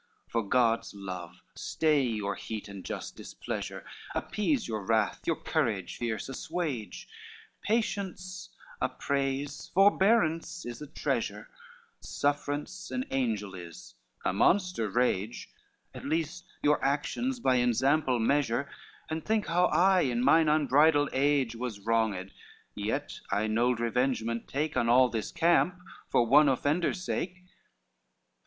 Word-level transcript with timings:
XLVII 0.01 0.31
"For 0.31 0.49
God's 0.49 0.93
love 0.95 1.43
stay 1.53 2.01
your 2.01 2.33
heat, 2.33 2.67
and 2.67 2.83
just 2.83 3.15
displeasure, 3.15 3.85
Appease 4.15 4.67
your 4.67 4.83
wrath, 4.83 5.21
your 5.27 5.35
courage 5.35 5.97
fierce 5.97 6.27
assuage, 6.27 7.07
Patience, 7.61 8.49
a 8.81 8.89
praise; 8.89 9.69
forbearance, 9.75 10.65
is 10.65 10.81
a 10.81 10.87
treasure; 10.87 11.49
Suffrance, 11.99 12.89
an 12.89 13.03
angel's 13.11 13.53
is; 13.57 13.95
a 14.25 14.33
monster, 14.33 14.89
rage; 14.89 15.51
At 15.93 16.03
least 16.05 16.45
you 16.63 16.75
actions 16.81 17.39
by 17.39 17.57
example 17.57 18.17
measure, 18.17 18.71
And 19.07 19.23
think 19.23 19.45
how 19.45 19.65
I 19.65 19.99
in 20.01 20.23
mine 20.23 20.49
unbridled 20.49 21.09
age 21.13 21.55
Was 21.55 21.79
wronged, 21.79 22.33
yet 22.73 23.19
I 23.29 23.43
would 23.43 23.51
not 23.51 23.77
revengement 23.79 24.47
take 24.47 24.75
On 24.75 24.89
all 24.89 25.09
this 25.09 25.31
camp, 25.31 25.77
for 26.09 26.25
one 26.25 26.49
offender's 26.49 27.03
sake. 27.03 27.43